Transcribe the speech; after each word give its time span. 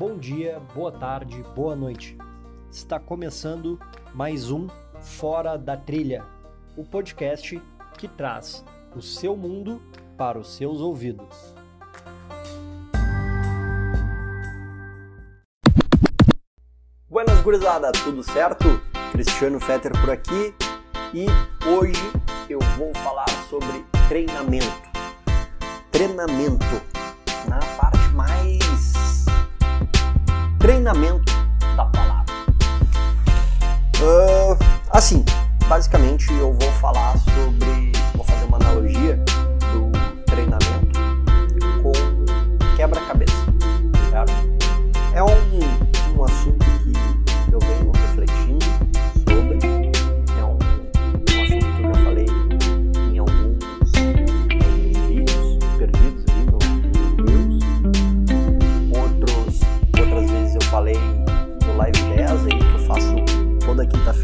Bom 0.00 0.16
dia, 0.16 0.58
boa 0.74 0.90
tarde, 0.90 1.44
boa 1.54 1.76
noite. 1.76 2.16
Está 2.70 2.98
começando 2.98 3.78
mais 4.14 4.50
um 4.50 4.66
Fora 4.98 5.58
da 5.58 5.76
Trilha, 5.76 6.24
o 6.74 6.82
podcast 6.82 7.62
que 7.98 8.08
traz 8.08 8.64
o 8.96 9.02
seu 9.02 9.36
mundo 9.36 9.78
para 10.16 10.38
os 10.38 10.54
seus 10.54 10.80
ouvidos. 10.80 11.54
Buenas 17.06 17.42
gurizada, 17.42 17.92
tudo 17.92 18.22
certo? 18.22 18.64
Cristiano 19.12 19.60
Fetter 19.60 19.92
por 20.00 20.08
aqui 20.08 20.54
e 21.12 21.26
hoje 21.68 22.00
eu 22.48 22.60
vou 22.78 22.90
falar 22.94 23.28
sobre 23.50 23.84
treinamento. 24.08 24.88
Treinamento 25.92 26.64
na 27.46 27.58
parte 27.76 27.99
ensinamento 30.90 31.32
da 31.76 31.84
palavra. 31.86 32.34
Uh, 34.00 34.58
assim, 34.90 35.24
basicamente 35.68 36.32
eu 36.32 36.52
vou 36.52 36.72
falar 36.72 37.16
sobre 37.18 37.69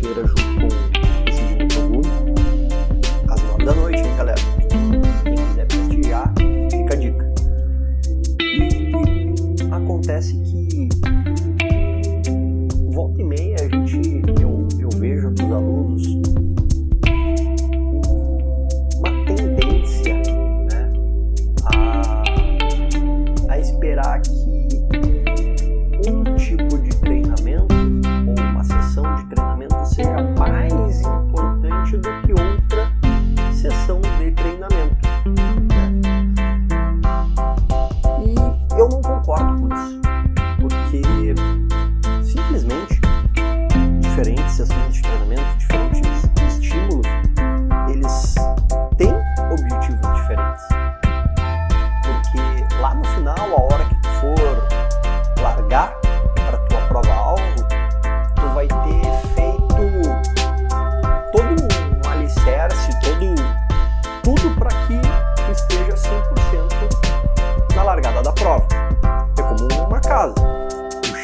Oliveira 0.06 0.26
junto 0.28 0.92
com 0.92 0.95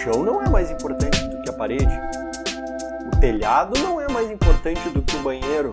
chão 0.02 0.24
não 0.24 0.42
é 0.42 0.48
mais 0.48 0.68
importante 0.68 1.28
do 1.28 1.40
que 1.42 1.50
a 1.50 1.52
parede. 1.52 2.00
O 3.06 3.20
telhado 3.20 3.78
não 3.80 4.00
é 4.00 4.08
mais 4.10 4.28
importante 4.32 4.90
do 4.90 5.00
que 5.00 5.14
o 5.14 5.22
banheiro. 5.22 5.72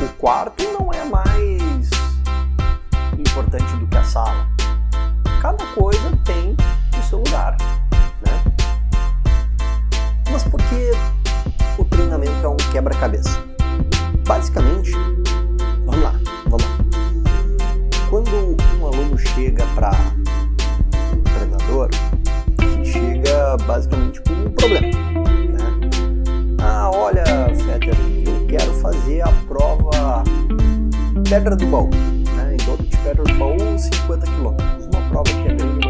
O 0.00 0.08
quarto 0.18 0.62
não 0.78 0.92
é 0.92 1.04
mais 1.04 1.90
importante 3.18 3.74
do 3.78 3.88
que 3.88 3.96
a 3.96 4.04
sala. 4.04 4.46
Cada 5.42 5.66
coisa 5.74 6.16
tem 6.24 6.56
o 6.96 7.02
seu 7.02 7.18
lugar, 7.18 7.56
né? 8.24 8.52
Mas 10.30 10.44
por 10.44 10.60
que 10.62 10.92
o 11.78 11.84
treinamento 11.84 12.46
é 12.46 12.48
um 12.48 12.56
quebra-cabeça? 12.70 13.42
Basicamente, 14.24 14.92
vamos 15.84 16.02
lá, 16.02 16.12
vamos 16.44 16.62
lá. 16.62 16.76
Quando 18.08 18.30
um 18.80 18.86
aluno 18.86 19.18
chega 19.18 19.66
para 19.74 19.90
basicamente 23.64 24.20
com 24.22 24.32
um 24.32 24.50
problema. 24.50 24.86
Né? 24.86 25.90
Ah, 26.60 26.90
olha, 26.92 27.24
Fetter, 27.24 27.96
eu 28.26 28.46
quero 28.46 28.72
fazer 28.74 29.22
a 29.22 29.32
prova 29.48 30.24
Pedra 31.28 31.56
do 31.56 31.66
Baú, 31.66 31.90
né? 31.90 32.54
em 32.54 32.64
dobro 32.64 32.86
de 32.86 32.96
Pedra 32.98 33.24
do 33.24 33.34
Baú, 33.34 33.78
50 33.78 34.26
km. 34.26 34.46
Uma 34.92 35.08
prova 35.10 35.24
que 35.24 35.48
é 35.48 35.54
bem 35.54 35.85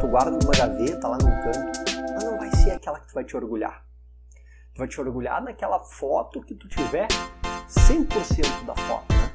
tu 0.00 0.06
guarda 0.08 0.30
numa 0.30 0.52
gaveta, 0.56 1.08
lá 1.08 1.18
num 1.18 1.42
canto, 1.42 1.80
mas 2.14 2.24
não 2.24 2.38
vai 2.38 2.50
ser 2.56 2.72
aquela 2.72 3.00
que 3.00 3.08
tu 3.08 3.14
vai 3.14 3.24
te 3.24 3.36
orgulhar. 3.36 3.82
Tu 4.74 4.78
vai 4.78 4.88
te 4.88 5.00
orgulhar 5.00 5.42
naquela 5.42 5.78
foto 5.80 6.40
que 6.42 6.54
tu 6.54 6.68
tiver 6.68 7.08
100% 7.68 8.64
da 8.66 8.74
foto, 8.74 9.06
né? 9.14 9.30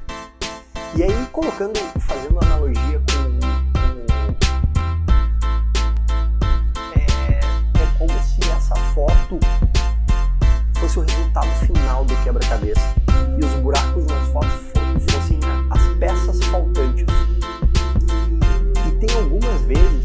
E 0.95 1.03
aí, 1.03 1.25
colocando, 1.31 1.77
fazendo 2.01 2.37
analogia 2.43 2.99
com, 2.99 3.39
com 3.79 4.01
é, 6.99 7.39
é 7.81 7.97
como 7.97 8.11
se 8.21 8.39
essa 8.51 8.75
foto 8.93 9.39
fosse 10.79 10.99
o 10.99 11.01
resultado 11.01 11.47
final 11.65 12.05
do 12.05 12.15
quebra-cabeça 12.23 12.93
e 13.39 13.45
os 13.45 13.51
buracos 13.61 14.05
nas 14.05 14.27
fotos 14.29 14.51
fo- 14.51 15.11
fossem 15.11 15.39
as 15.69 15.97
peças 15.97 16.43
faltantes. 16.47 17.05
E 18.87 18.91
tem 19.05 19.17
algumas 19.17 19.61
vezes 19.61 20.00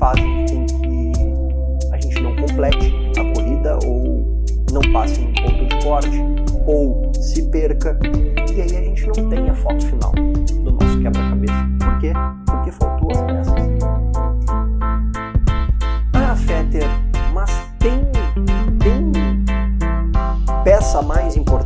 fazem 0.00 0.46
com 0.46 0.66
que 0.66 1.92
a 1.92 2.00
gente 2.00 2.22
não 2.22 2.34
complete 2.34 2.94
a 3.18 3.34
corrida 3.34 3.78
ou 3.84 4.24
não 4.72 4.80
passe 4.94 5.20
num 5.20 5.32
ponto 5.34 5.66
de 5.66 5.84
corte 5.84 6.24
ou 6.66 7.12
se 7.20 7.42
perca 7.50 7.98
e 8.56 8.62
aí 8.62 8.76
a 8.78 8.80
gente 8.82 9.06
não 9.08 9.28
tem 9.28 9.50
a 9.50 9.54
foto 9.54 9.86
final 9.86 10.10
do 10.12 10.72
nosso 10.72 10.98
quebra-cabeça. 11.00 11.54
Por 11.78 11.98
quê? 11.98 12.12
Porque 12.46 12.72
faltou 12.72 13.10
as 13.10 13.20
peças. 13.20 13.54
Ah, 16.14 16.34
Fetter, 16.34 16.88
mas 17.34 17.50
tem, 17.78 18.00
tem 18.78 19.12
peça 20.64 21.02
mais 21.02 21.36
importante? 21.36 21.59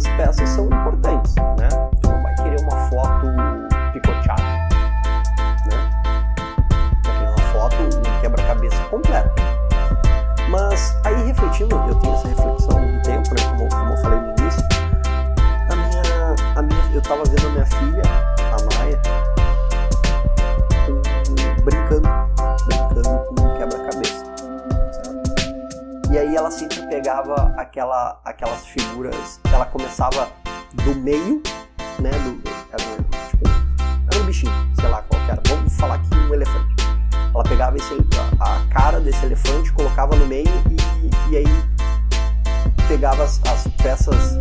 Todas 0.00 0.06
as 0.06 0.16
peças 0.16 0.48
são 0.50 0.66
importantes, 0.66 1.09
começava 30.10 30.32
do 30.84 30.94
meio, 30.96 31.42
né? 32.00 32.10
Do, 32.10 32.50
era, 32.72 32.82
um, 32.82 33.28
tipo, 33.30 33.48
era 34.10 34.22
um 34.22 34.26
bichinho, 34.26 34.52
sei 34.78 34.88
lá 34.88 35.02
qual 35.02 35.24
que 35.24 35.30
era. 35.30 35.42
Vamos 35.48 35.76
falar 35.76 35.94
aqui 35.94 36.14
um 36.14 36.34
elefante. 36.34 36.74
Ela 37.32 37.44
pegava 37.44 37.76
esse, 37.76 37.94
a, 38.40 38.60
cara 38.70 39.00
desse 39.00 39.24
elefante, 39.24 39.72
colocava 39.72 40.16
no 40.16 40.26
meio 40.26 40.48
e, 40.68 41.32
e 41.32 41.36
aí 41.36 41.64
pegava 42.88 43.22
as, 43.22 43.40
as 43.46 43.68
peças 43.80 44.36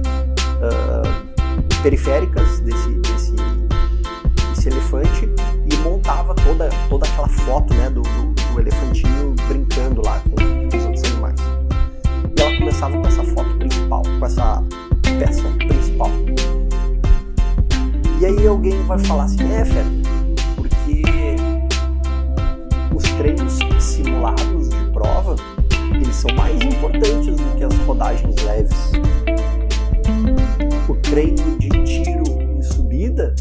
ah, 0.61 1.81
periféricas 1.83 2.59
desse, 2.61 2.89
desse, 2.89 3.35
desse 4.49 4.69
elefante 4.69 5.29
e 5.71 5.75
montava 5.77 6.33
toda, 6.33 6.69
toda 6.89 7.07
aquela 7.07 7.29
foto 7.29 7.73
né, 7.75 7.89
do, 7.91 8.01
do, 8.01 8.28
vai 18.89 18.97
falar 18.97 19.25
assim, 19.25 19.43
é, 19.53 19.63
Fé, 19.63 19.83
porque 20.55 21.03
os 22.95 23.03
treinos 23.19 23.59
simulados 23.79 24.69
de 24.69 24.91
prova, 24.91 25.35
eles 25.93 26.15
são 26.15 26.35
mais 26.35 26.59
importantes 26.59 27.35
do 27.35 27.55
que 27.55 27.63
as 27.65 27.75
rodagens 27.85 28.35
leves. 28.43 28.91
O 30.87 30.95
treino 30.95 31.59
de 31.59 31.69
tiro 31.83 32.41
em 32.41 32.63
subida 32.63 33.35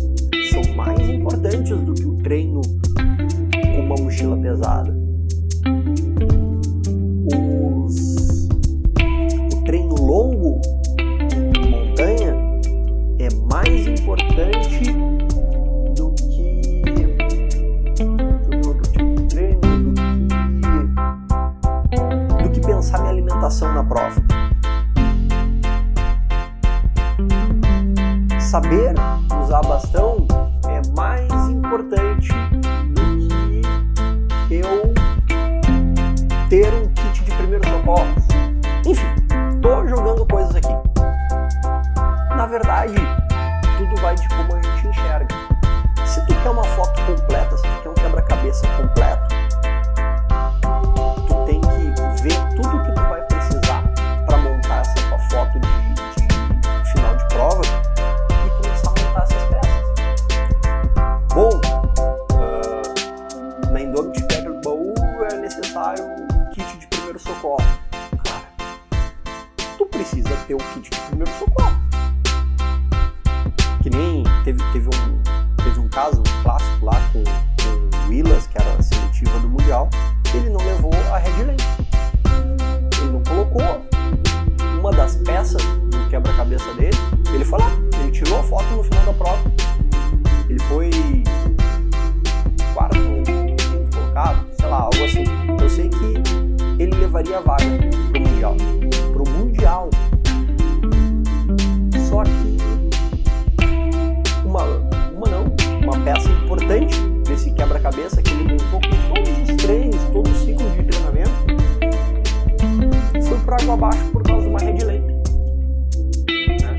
são 0.50 0.74
mais 0.74 1.00
importantes 1.08 1.78
do 1.78 1.94
que 1.94 2.04
o 2.04 2.14
treino 2.16 2.60
com 3.74 3.80
uma 3.80 3.96
mochila 3.96 4.36
pesada. 4.36 4.97
Saber 28.48 28.94
usar 29.42 29.60
bastão 29.60 30.26
é 30.70 30.80
mais 30.96 31.30
importante 31.50 32.30
do 32.94 33.18
que 34.48 34.54
eu 34.54 34.94
ter 36.48 36.72
um 36.72 36.88
kit 36.94 37.24
de 37.24 37.30
primeiros 37.32 37.68
socorros. 37.68 38.24
Enfim, 38.86 39.04
tô 39.60 39.86
jogando 39.86 40.24
coisas 40.24 40.56
aqui. 40.56 40.74
Na 42.34 42.46
verdade, 42.46 42.94
tudo 43.76 44.00
vai 44.00 44.14
de 44.14 44.26
como 44.30 44.54
a 44.54 44.62
gente 44.62 44.88
enxerga. 44.88 45.34
Se 46.06 46.26
tu 46.26 46.34
quer 46.42 46.48
uma 46.48 46.64
foto 46.64 47.02
completa, 47.04 47.54
se 47.54 47.62
tu 47.64 47.82
quer 47.82 47.90
um 47.90 47.94
quebra-cabeça 47.94 48.66
completo, 48.78 49.17
levaria 97.18 97.38
a 97.38 97.40
vaga 97.40 97.64
pro 98.12 98.20
Mundial. 98.20 98.56
Pro 99.12 99.24
Mundial. 99.30 99.90
Só 102.08 102.22
que 102.22 102.30
uma, 104.44 104.62
uma 105.14 105.26
não, 105.28 105.44
uma 105.82 105.98
peça 106.04 106.28
importante 106.30 107.00
desse 107.26 107.50
quebra-cabeça 107.52 108.22
que 108.22 108.30
ele 108.30 108.52
montou 108.52 108.80
com 108.80 109.14
todos 109.14 109.50
os 109.50 109.56
treinos, 109.56 109.96
todo 110.12 110.30
o 110.30 110.34
ciclo 110.34 110.70
de 110.70 110.84
treinamento, 110.84 111.30
foi 113.26 113.38
por 113.40 113.54
água 113.54 113.74
abaixo 113.74 114.04
por 114.12 114.22
causa 114.22 114.42
de 114.42 114.48
uma 114.48 114.60
red 114.60 114.84
lane. 114.84 115.06
Né? 116.60 116.78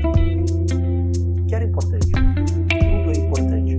Que 1.48 1.54
era 1.54 1.64
importante. 1.64 2.06
Tudo 2.10 3.10
é 3.10 3.18
importante. 3.18 3.78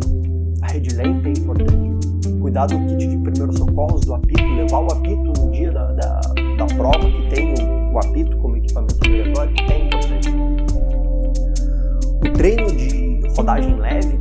A 0.61 0.67
red 0.67 0.87
lane 0.95 1.21
é 1.25 1.29
importante. 1.39 1.91
Cuidar 2.39 2.67
do 2.67 2.77
kit 2.87 3.07
de 3.07 3.17
primeiros 3.17 3.57
socorros, 3.57 4.01
do 4.01 4.13
apito, 4.15 4.43
levar 4.43 4.79
o 4.79 4.91
apito 4.91 5.41
no 5.41 5.51
dia 5.51 5.71
da, 5.71 5.91
da, 5.93 6.20
da 6.61 6.75
prova 6.75 6.99
que 6.99 7.29
tem 7.29 7.53
o, 7.55 7.93
o 7.93 7.97
apito 7.97 8.37
como 8.37 8.57
equipamento 8.57 8.95
obrigatório 8.95 9.51
importante. 9.51 10.29
O 12.23 12.33
treino 12.33 12.67
de 12.75 13.21
rodagem 13.35 13.75
leve, 13.77 14.19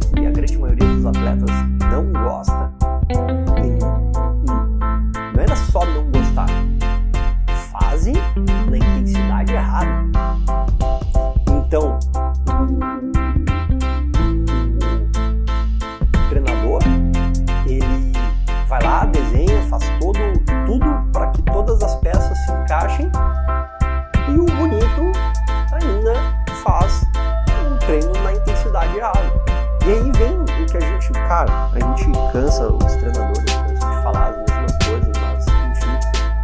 a 31.82 31.96
gente 31.96 32.32
cansa 32.32 32.72
os 32.72 32.96
treinadores, 32.96 33.44
cansa 33.44 33.86
de 33.86 34.02
falar 34.02 34.28
as 34.28 34.36
mesmas 34.36 34.76
coisas, 34.86 35.12
mas 35.20 35.46
enfim, 35.46 35.98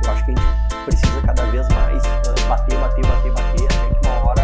eu 0.04 0.12
acho 0.12 0.24
que 0.24 0.30
a 0.30 0.34
gente 0.34 0.84
precisa 0.84 1.22
cada 1.26 1.46
vez 1.46 1.68
mais 1.68 2.02
uh, 2.04 2.48
bater, 2.48 2.78
bater, 2.78 3.06
bater, 3.06 3.32
bater, 3.32 3.64
até 3.64 3.94
que 3.94 4.06
uma 4.06 4.24
hora 4.24 4.42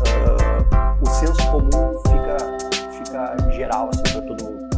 uh, 0.00 1.02
o 1.02 1.06
senso 1.06 1.50
comum 1.50 2.00
fica, 2.06 2.36
fica 2.92 3.50
geral 3.52 3.90
assim 3.92 4.02
para 4.02 4.22
todo 4.22 4.44
mundo. 4.44 4.68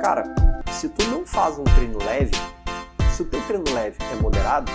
Cara, 0.00 0.24
se 0.70 0.88
tu 0.88 1.06
não 1.08 1.26
faz 1.26 1.58
um 1.58 1.64
treino 1.64 1.98
leve, 2.04 2.32
se 3.10 3.22
o 3.22 3.24
teu 3.26 3.40
treino 3.42 3.64
leve 3.74 3.96
é 4.12 4.22
moderado, 4.22 4.70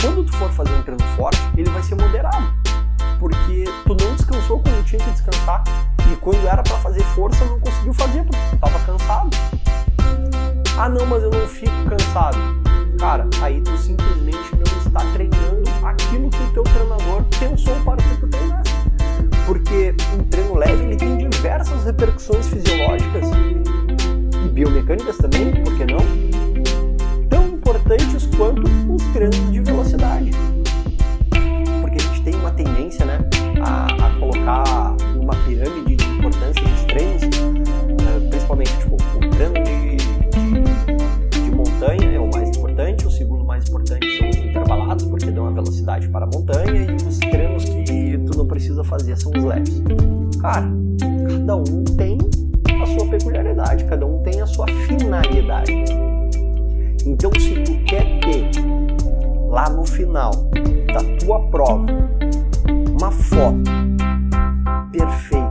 quando 0.00 0.24
tu 0.24 0.36
for 0.36 0.50
fazer 0.52 0.72
um 0.72 0.82
treino 0.82 1.02
forte, 1.16 1.38
ele 1.56 1.68
vai 1.70 1.82
ser 1.82 1.96
moderado. 1.96 2.46
Porque 3.18 3.64
tu 3.84 3.94
não 3.94 4.14
descansou 4.14 4.60
quando 4.60 4.84
tinha 4.84 5.02
que 5.02 5.10
descansar. 5.10 5.64
E 6.12 6.16
quando 6.16 6.46
era 6.46 6.62
para 6.62 6.76
fazer 6.78 7.02
força, 7.06 7.44
não 7.46 7.58
conseguiu 7.86 7.94
fazer 7.94 8.24
porque 8.24 8.56
tava 8.56 8.78
cansado. 8.80 9.30
Ah 10.78 10.88
não, 10.88 11.06
mas 11.06 11.22
eu 11.22 11.30
não 11.30 11.46
fico 11.46 11.72
cansado. 11.88 12.38
Cara, 12.98 13.28
aí 13.42 13.60
tu 13.60 13.76
simplesmente 13.76 14.54
não 14.54 14.78
está 14.78 15.00
treinando 15.12 15.62
aquilo 15.84 16.30
que 16.30 16.42
o 16.42 16.52
teu 16.52 16.64
treinador 16.64 17.24
pensou 17.38 17.74
para 17.84 17.96
que 17.96 18.16
tu 18.20 18.28
treinasse. 18.28 18.72
Porque 19.46 19.94
um 20.18 20.24
treino 20.24 20.54
leve 20.56 20.84
ele 20.84 20.96
tem 20.96 21.28
diversas 21.28 21.84
repercussões 21.84 22.48
fisiológicas 22.48 23.28
e 24.44 24.48
biomecânicas 24.48 25.16
também, 25.18 25.52
por 25.62 25.76
que 25.76 25.84
não? 25.84 26.00
Tão 27.28 27.46
importantes 27.48 28.26
quanto 28.36 28.62
os 28.62 29.02
treinos 29.12 29.52
de 29.52 29.60
velocidade. 29.60 30.30
Porque 31.80 31.96
a 31.96 32.02
gente 32.02 32.22
tem 32.22 32.34
uma 32.34 32.50
tendência 32.50 33.04
né, 33.04 33.18
a, 33.62 34.06
a 34.06 34.18
colocar 34.18 34.96
uma 35.14 35.34
pirâmide 35.44 35.96
de 35.96 36.04
importância 36.04 36.62
dos 36.62 36.84
treinos, 36.84 37.55
principalmente 38.56 38.78
tipo, 38.78 38.96
o 38.96 39.30
treino 39.30 39.54
de, 39.54 39.96
de, 41.30 41.44
de, 41.44 41.50
montanha 41.50 42.12
é 42.12 42.18
o 42.18 42.30
mais 42.30 42.56
importante, 42.56 43.06
o 43.06 43.10
segundo 43.10 43.44
mais 43.44 43.68
importante 43.68 44.18
são 44.18 44.30
os 44.30 44.36
intervalados, 44.36 45.04
porque 45.04 45.30
dão 45.30 45.46
a 45.46 45.50
velocidade 45.50 46.08
para 46.08 46.24
a 46.24 46.28
montanha, 46.28 46.86
e 46.90 46.94
os 46.94 47.18
treinos 47.18 47.64
que 47.64 48.18
tu 48.18 48.38
não 48.38 48.46
precisa 48.46 48.82
fazer 48.82 49.16
são 49.16 49.32
os 49.32 49.44
leves. 49.44 49.82
Cara, 50.40 50.68
cada 51.28 51.56
um 51.56 51.84
tem 51.96 52.18
a 52.82 52.86
sua 52.86 53.08
peculiaridade, 53.08 53.84
cada 53.84 54.06
um 54.06 54.22
tem 54.22 54.40
a 54.40 54.46
sua 54.46 54.66
finalidade. 54.86 55.72
Então, 57.04 57.30
se 57.38 57.62
tu 57.62 57.72
quer 57.84 58.04
ter 58.20 58.50
lá 59.48 59.68
no 59.70 59.84
final 59.84 60.30
da 60.92 61.02
tua 61.18 61.40
prova 61.48 61.86
uma 62.98 63.10
foto 63.10 63.70
perfeita, 64.90 65.45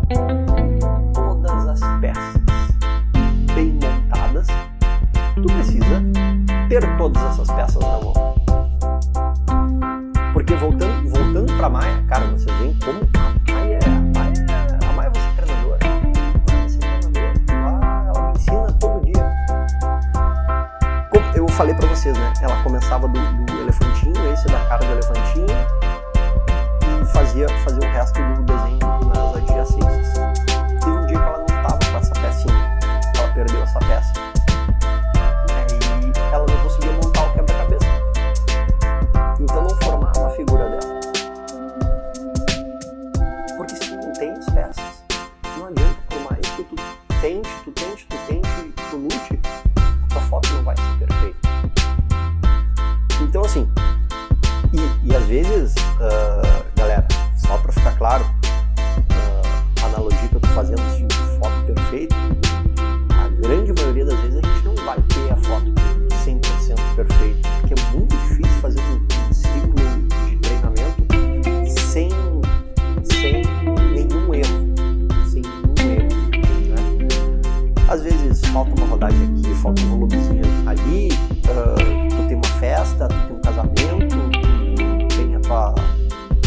ter 6.79 6.97
todas 6.97 7.23
essas 7.23 7.49
peças 7.51 7.81
na 7.81 7.99
mão. 7.99 8.13
Porque 10.33 10.53
voltando, 10.55 11.09
voltando 11.09 11.53
para 11.55 11.69
Maia, 11.69 12.03
cara, 12.09 12.25
vocês 12.27 12.53
veem 12.57 12.77
como 12.83 12.99
a 13.17 13.53
Maia, 13.53 13.79
a 13.85 14.19
Maia, 14.19 14.79
a 14.89 14.93
Maia 14.93 15.09
vai 15.09 15.21
ser 15.21 15.35
treinadora. 15.35 15.79
Ser 16.67 16.79
treinadora. 16.79 17.79
Lá 17.79 18.05
ela 18.07 18.27
me 18.27 18.37
ensina 18.37 18.71
todo 18.73 19.05
dia. 19.05 19.31
Como 21.11 21.37
eu 21.37 21.47
falei 21.47 21.73
para 21.73 21.87
vocês, 21.87 22.17
né? 22.17 22.33
Ela 22.41 22.61
começava 22.63 23.07
do, 23.07 23.19
do 23.45 23.53
elefantinho, 23.61 24.33
esse 24.33 24.45
da 24.47 24.59
cara 24.65 24.85
do 24.85 24.91
elefantinho, 24.91 25.45
e 27.01 27.05
fazia, 27.05 27.47
fazia 27.59 27.89
o 27.89 27.93
resto 27.93 28.19
do 28.21 28.54
falta 78.55 78.73
uma 78.77 78.87
rodagem 78.87 79.21
aqui, 79.21 79.53
falta 79.55 79.81
um 79.81 79.89
volumezinho 79.89 80.43
ali, 80.65 81.09
uh, 81.49 82.07
tu 82.07 82.27
tem 82.29 82.37
uma 82.37 82.47
festa, 82.57 83.09
tu 83.09 83.15
tem 83.27 83.35
um 83.35 83.41
casamento, 83.41 84.15
tu 85.09 85.17
tem 85.17 85.35
a 85.35 85.39
tua, 85.41 85.75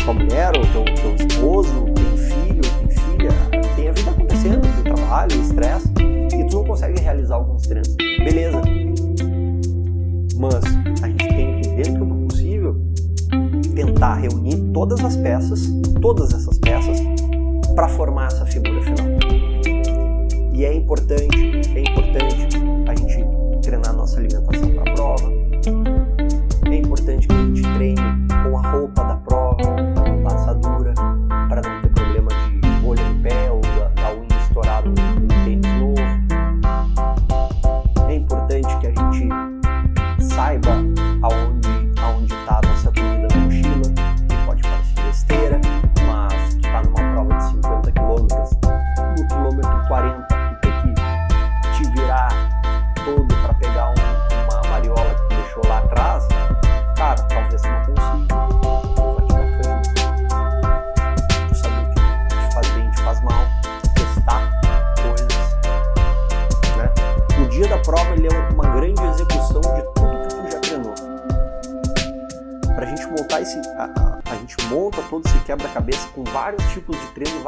tua 0.03 0.15
mulher 0.15 0.53
ou 0.57 0.65
teu, 0.73 0.85
teu 0.95 1.15
esposo, 1.27 1.85
tem 1.95 2.17
filho, 2.17 2.63
tem 2.63 2.91
filha, 2.91 3.31
tem 3.77 3.89
a 3.91 3.93
vida 3.93 4.11
acontecendo, 4.11 4.83
tem 4.83 4.95
trabalho, 4.95 5.33
estresse, 5.39 5.93
e 6.33 6.45
tu 6.49 6.57
não 6.57 6.65
consegue 6.65 6.99
realizar 6.99 7.35
alguns 7.35 7.65
treinos. 7.65 7.95
Beleza. 7.97 8.63
Mas 10.39 10.55
a 11.03 11.09
gente 11.09 11.29
tem 11.29 11.61
que, 11.61 11.69
dentro 11.69 12.07
do 12.07 12.27
possível, 12.27 12.75
tentar 13.75 14.15
reunir 14.15 14.57
todas 14.73 15.05
as 15.05 15.15
peças, 15.15 15.69
todas 16.01 16.33
essas 16.33 16.59
peças, 16.59 17.03
para 17.75 17.87
formar 17.87 18.29
essa 18.29 18.47
figura 18.47 18.81
final. 18.81 19.28
E 20.59 20.65
é 20.65 20.75
importante, 20.75 21.39
é 21.73 21.81
importante 21.83 22.48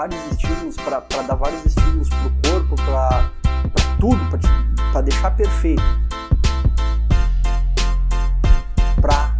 vários 0.01 0.33
estímulos, 0.33 0.77
para 0.77 1.01
dar 1.01 1.35
vários 1.35 1.67
estímulos 1.67 2.09
pro 2.09 2.31
corpo, 2.51 2.75
para 2.87 3.31
tudo, 3.99 4.19
para 4.93 5.01
deixar 5.03 5.31
perfeito. 5.33 5.83
Pra 8.99 9.37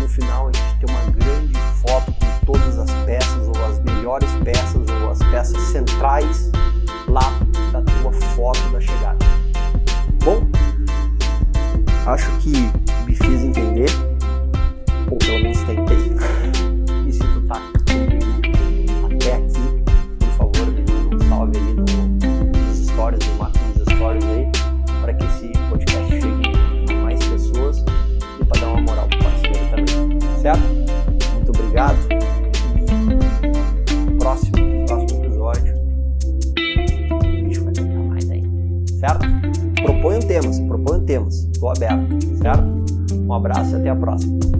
no 0.00 0.08
final 0.08 0.48
a 0.48 0.52
gente 0.52 0.80
ter 0.80 0.90
uma 0.90 1.02
grande 1.12 1.54
foto 1.80 2.12
com 2.12 2.44
todas 2.44 2.76
as 2.76 2.90
peças, 3.04 3.46
ou 3.46 3.64
as 3.66 3.78
melhores 3.84 4.28
peças, 4.42 4.90
ou 5.00 5.10
as 5.12 5.18
peças 5.30 5.62
centrais 5.68 6.50
lá 7.06 7.30
da 7.70 7.80
tua 7.80 8.12
foto 8.34 8.68
da 8.70 8.80
chegada. 8.80 9.24
Bom, 10.24 10.44
acho 12.04 12.28
que 12.38 12.50
me 13.06 13.14
fiz 13.14 13.42
entender, 13.42 13.88
certo? 39.00 39.26
Proponham 39.82 40.20
temas, 40.20 40.60
proponham 40.60 41.04
temas, 41.04 41.48
estou 41.52 41.70
aberto, 41.70 42.36
certo? 42.36 43.14
Um 43.14 43.32
abraço 43.32 43.72
e 43.72 43.80
até 43.80 43.88
a 43.88 43.96
próxima. 43.96 44.59